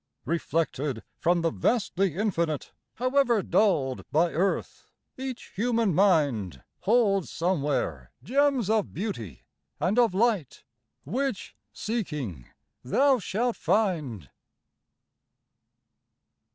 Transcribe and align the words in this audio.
Reflected 0.25 1.03
from 1.19 1.41
the 1.43 1.51
vastly 1.51 2.15
Infinite, 2.15 2.71
However 2.95 3.43
dulled 3.43 4.03
by 4.11 4.31
earth, 4.33 4.87
each 5.15 5.51
human 5.53 5.93
mind 5.93 6.63
Holds 6.79 7.29
somewhere 7.29 8.11
gems 8.23 8.67
of 8.67 8.95
beauty 8.95 9.43
and 9.79 9.99
of 9.99 10.15
light 10.15 10.63
Which, 11.05 11.55
seeking, 11.71 12.49
thou 12.83 13.19
shalt 13.19 13.55
find. 13.57 14.31